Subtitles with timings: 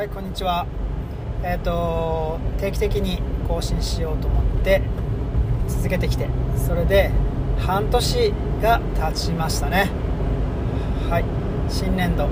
[0.00, 0.66] はいこんにちは。
[1.42, 4.80] えっ、と定期的に更新しようと思って
[5.68, 6.26] 続けてきて。
[6.56, 7.10] それで
[7.58, 8.32] 半年
[8.62, 9.90] が経ちましたね。
[11.10, 11.24] はい
[11.70, 12.28] 新年度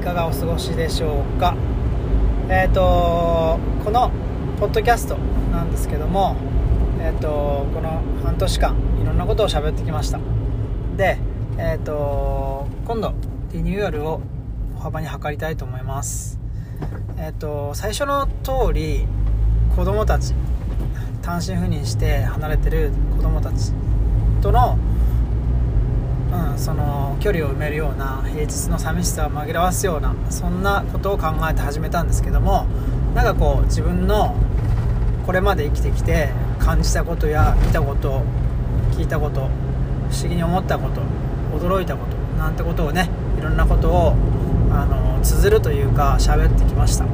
[0.00, 1.54] いかがお過ごしでしょうか。
[2.48, 4.10] えっ、とこの
[4.58, 5.16] ポッドキャスト
[5.52, 6.34] なんですけども
[7.00, 10.18] えっ、とこの半年間いろんなことを喋ってきました。
[10.96, 11.16] で
[11.58, 13.14] えっ、と今度
[13.52, 14.20] リニューアルを
[14.78, 16.41] 大幅に測りたいと思います。
[17.22, 19.06] えっ、と最初の通り
[19.76, 20.34] 子供たち
[21.22, 23.72] 単身赴任して離れてる子供たち
[24.40, 24.76] との,、
[26.32, 32.66] うん、その距離を埋めるような平日の寂しさを紛らわすようなそんなことを考えて始めたんですけども
[33.14, 34.34] なんかこう自分の
[35.24, 38.24] これまで生きてきて感じたことや見たこと
[38.94, 39.48] 聞いたこと
[40.10, 41.02] 不思議に思ったこと
[41.56, 44.16] 驚いたことなんてことをねいろんなことを
[44.72, 47.06] あの綴るというか喋ってきました。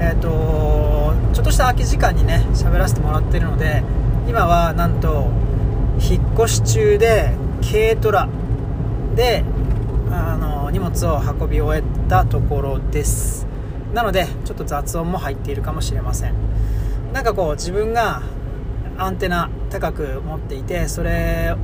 [0.00, 3.82] えっ、ー、とちょっとした空き時間にね喋らせてもらってるので
[4.28, 5.28] 今はなんと
[6.00, 8.28] 引っ越し中で軽トラ
[9.14, 9.44] で
[10.10, 13.46] あの荷物を運び終えたところです。
[13.92, 16.34] なのでちょっと雑音も入っているかもしれません。
[17.12, 18.22] なんかこう自分が
[18.98, 21.56] アンテナ高く持っていてそれ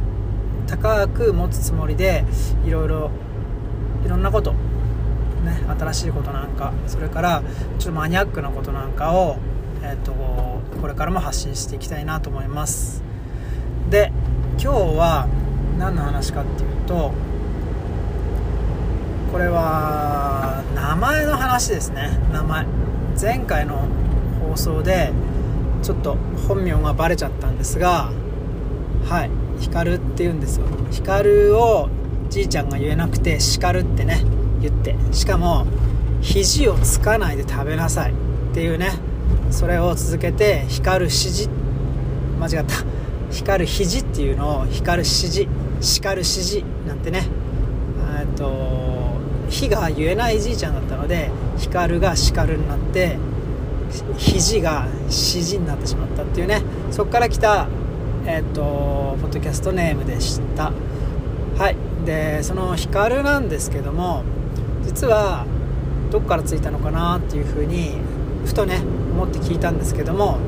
[0.66, 2.24] 高く持つつもりで
[2.66, 3.10] いろいろ
[4.04, 4.54] いろんなこと
[5.46, 7.42] ね新しいことなんかそれから
[7.78, 9.38] ちょっとマニアックなことなんかを、
[9.82, 10.12] えーと、
[10.80, 13.02] これからも発信していきたいなと思います。
[13.88, 14.12] で
[14.58, 15.28] 今日は
[15.78, 17.12] 何の話かっていうと
[19.32, 22.18] これは名前の話ですね。
[22.32, 22.66] 名前。
[23.20, 23.88] 前回の
[24.40, 25.10] 放送で
[25.82, 26.16] ちょっと
[26.48, 28.10] 本名がバレちゃったんですが
[29.08, 29.30] はい。
[29.60, 30.66] 光って言うんですよ。
[30.90, 31.88] 光を
[32.28, 34.24] じいちゃんが言えなくて叱るってね
[34.60, 34.96] 言って。
[35.12, 35.66] しかも
[36.20, 38.14] 肘をつかないで食べなさいっ
[38.54, 38.92] ていうね。
[39.50, 41.48] それを続けて光る指示
[42.40, 42.74] 間違った。
[43.30, 45.46] 光る肘っていうのを光る指示
[45.80, 47.26] 叱る指示なんてね。
[48.18, 49.16] えっと
[49.48, 53.16] 火が言えないじいちゃんだったので光が叱るになって
[54.16, 56.62] 肘が指示になってしまったっていうね。
[56.90, 57.68] そこから来た
[58.26, 60.72] えっとポッドキャストネームでした。
[61.58, 61.76] はい。
[62.04, 64.22] でその光なんですけども
[64.96, 65.44] 実は
[66.10, 67.98] どっからついたのかなっていうふうに
[68.46, 70.38] ふとね思って聞いたんですけども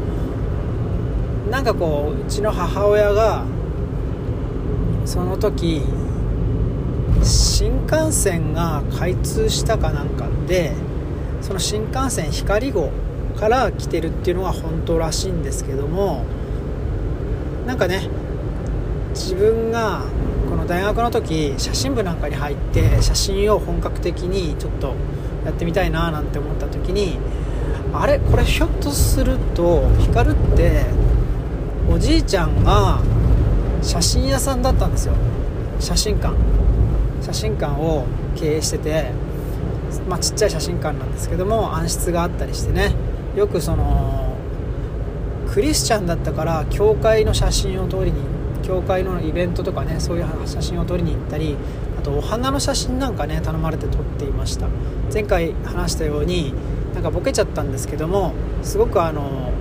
[1.50, 3.44] なんかこううちの母親が
[5.04, 5.82] その時
[7.22, 10.72] 新幹線が開通したかなんかで
[11.42, 12.90] その新幹線光号
[13.38, 16.24] から来てるっていうのが本当らしいんですけども
[17.66, 18.08] なんかね
[19.10, 20.04] 自分が
[20.58, 24.94] の大学の時写真部なんかに入って写真を本格的にちょっと
[25.44, 27.18] やってみたいななんて思った時に
[27.94, 28.18] あれ？
[28.18, 30.84] これひょっとすると光って
[31.90, 33.00] おじいちゃんが
[33.82, 35.14] 写真屋さんだったんですよ。
[35.80, 36.34] 写真館。
[37.22, 38.04] 写真館を
[38.36, 39.10] 経営してて、
[40.08, 42.94] まあ、ちっちゃい写真館なんですけども暗室があったりしてね。
[43.36, 44.36] よくその
[45.48, 48.26] クリスチャンだったから教会の写真を撮りに行
[48.62, 51.56] 教会のイベントとかねそういう写真を撮りに行ったり
[51.98, 54.68] あとお花の写真なんかね頼まれて撮っていました。
[55.12, 56.52] 前回話したように
[56.94, 59.52] なんかボケちゃったんですけどもすごくあの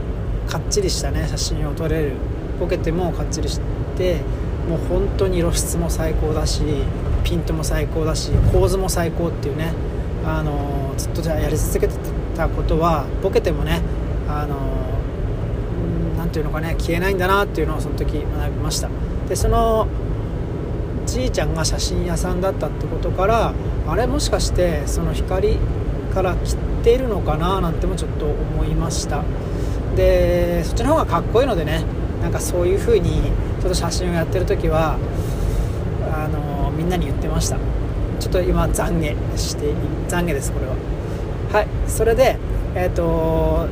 [0.48, 2.12] かっちりしたね写真を撮れる。
[2.60, 3.62] ボケてもかっちりし
[3.98, 4.22] て
[4.68, 6.64] もう本当に露出も最高だし
[7.24, 9.74] ピントも最高だし構図も最高っていうね
[10.26, 11.94] あのずっとじゃあやり続けて
[12.36, 13.82] たことはボケてもね
[14.28, 14.58] あの
[16.28, 18.90] 何ていうのかね消えないんだなっていうのをその時学びました。
[19.30, 19.88] でその
[21.06, 23.54] じいちゃんが写真屋さんだったってことから
[23.88, 25.58] あれもしかしてその光
[26.14, 29.24] から切っているのかななんてもちょっと思いました。
[29.96, 31.86] でそっちの方がかっこいいのでね
[32.22, 34.98] なんかそういう風にちょっと写真をやってる時は
[36.14, 37.58] あのみんなに言ってました。
[38.20, 39.74] ちょっと今懺悔して
[40.10, 40.76] 懺悔ですこれは。
[41.54, 42.38] はいそれで
[42.76, 43.68] えっ、ー、と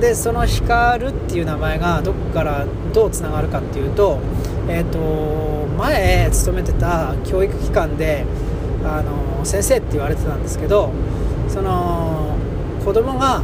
[0.00, 4.18] でその光っていう名前がどこからどうつながるかっていうと,、
[4.68, 8.24] えーと、前勤めてた教育機関で
[8.84, 10.90] あの先生って言われてたんですけど
[11.48, 12.34] その
[12.84, 13.42] 子供が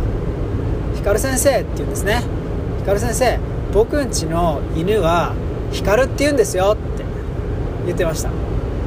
[0.97, 2.23] 「光先生」って言うんですね
[2.81, 3.38] 「光先生
[3.75, 5.35] 僕んちの犬は
[5.73, 7.05] 光って言うんですよ」って
[7.85, 8.31] 言ってました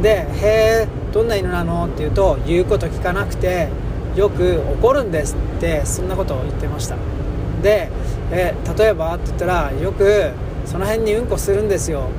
[0.02, 3.68] で「へえどんな犬なの?」って言うと言うこと聞かなくて
[4.16, 6.96] よく怒るんですってそんなことを言ってました
[7.62, 7.90] で、
[8.32, 10.32] え例えばって言ったらよく
[10.66, 12.10] その辺にうんこするんですよ。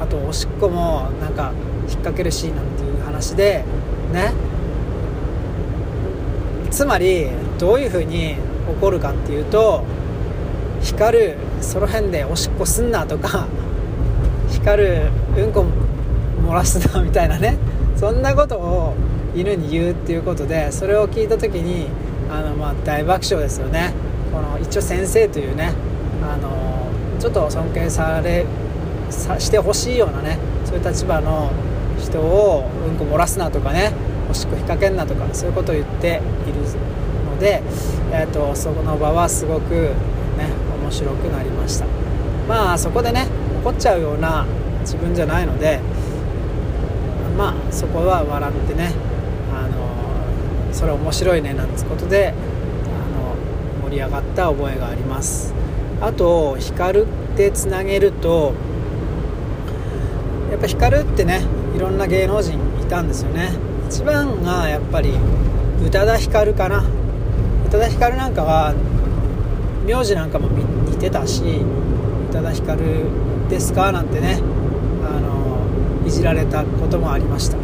[0.00, 3.64] あとおしっこもなんか引っ掛けるしなんていう話で
[4.12, 4.32] ね。
[6.70, 7.26] つまり
[7.58, 8.36] どういうふうに起
[8.80, 9.82] こるかっていうと
[10.80, 13.48] 光るその辺でおしっこすんなとか
[14.50, 15.02] 光る
[15.36, 15.64] うんこ
[16.46, 17.58] 漏らすなみたいなね。
[17.96, 18.94] そんなことを
[19.34, 21.88] 犬に言うっていうことでそれを聞いた時に
[22.30, 23.92] あの、まあ、大爆笑ですよね。
[24.32, 25.72] この一応先生というね
[26.22, 26.88] あの
[27.18, 28.46] ちょっと尊敬され
[29.10, 31.50] さしてほしいようなねそういう立場の
[31.98, 33.92] 人をうんこ漏らすなとかね
[34.30, 36.60] おしっこ引っ掛けんなとかそういうことを言っている
[37.24, 37.62] ので、
[38.12, 39.90] えーと、そこの場はすごくね
[40.82, 41.86] 面白くなりました。
[42.48, 43.26] まあそこでね
[43.62, 44.46] 怒っちゃうような
[44.80, 45.80] 自分じゃないので
[47.36, 48.92] まあそこは笑ってね
[49.54, 52.34] あのそれ面白いねなんてことで
[53.90, 55.52] 盛り上がった覚えがあります。
[56.00, 57.06] あと光っ
[57.36, 58.54] てつなげると
[60.50, 61.42] やっぱ光ってね
[61.74, 63.50] いろんな芸能人いたんですよね。
[63.88, 65.10] 一番がやっぱり
[65.84, 66.84] 宇多田ヒカルかな。
[67.66, 68.74] 宇多田ヒカルなんかは
[69.84, 70.48] 名字なんかも
[70.88, 72.84] 似てたし宇多田ヒカル
[73.48, 74.40] ですかなんてね
[75.04, 77.56] あのいじられたこともありました。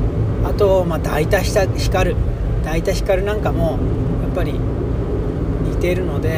[0.45, 1.55] あと、まあ、大田ヒ
[1.89, 2.17] カル。
[2.65, 3.79] 大田ヒカルなんかも
[4.23, 4.59] やっぱり
[5.67, 6.29] 似てるので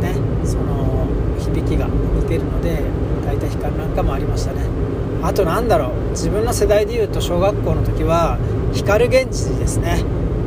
[0.00, 1.06] ねその
[1.38, 2.82] 響きが似てるので
[3.26, 4.62] 大田ヒカルなんかもありましたね。
[5.22, 8.38] あとなんだろう自分の世代でいうと小学校の時は
[8.72, 10.04] 光源氏ですね。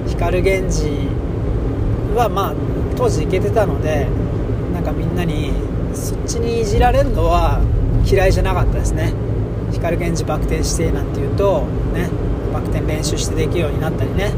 [0.08, 0.90] 光源氏
[2.16, 2.54] はまあ
[2.96, 4.08] 当時イケてたので
[4.74, 5.52] なんかみんなに
[5.94, 7.62] そっちにいじられるのは
[8.06, 9.14] 嫌いじゃなかったですね。
[9.72, 11.64] 光源氏バク転してなんていうと
[11.94, 12.10] ね
[12.54, 14.32] バク転練習してできるようになったりね。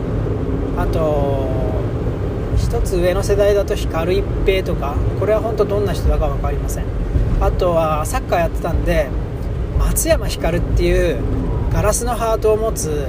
[0.78, 1.73] あと
[2.64, 6.86] 1つ上の世代だと光一平とかこれは本当どんな人だか分かりません。
[7.42, 9.10] あとはサッカーやってたんで
[9.78, 11.20] 松山光っていう
[11.72, 13.08] ガラスのハートを持つ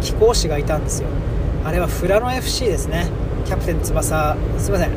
[0.00, 1.08] 貴公子がいたんですよ。
[1.64, 3.06] あれは富良野 FC ですね。
[3.44, 4.90] キャプテン翼すいません。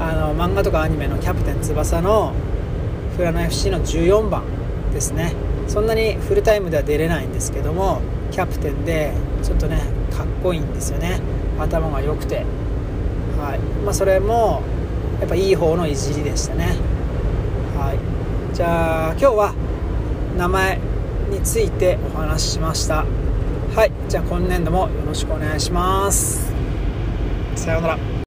[0.00, 2.32] あの漫画とかアニメのキャプテン翼の
[3.16, 4.42] 富良野 FC の14番
[4.92, 5.34] ですね。
[5.68, 8.00] そんなにフルタイムでは出れないんですけども
[8.32, 9.12] キャプテンで
[9.42, 9.82] ちょっとね
[10.16, 11.20] かっこいいんですよね。
[11.58, 12.44] 頭が良くて。
[13.40, 13.58] はい。
[13.84, 14.62] まあそれも
[15.20, 16.76] やっぱいい方のいじりでしたね。
[17.76, 18.54] はい。
[18.54, 19.54] じゃあ今日は
[20.36, 20.78] 名前
[21.30, 23.04] についてお話ししました。
[23.74, 23.92] はい。
[24.08, 26.52] じゃあ今年度もよろしくお願いします。
[27.56, 28.19] さようなら。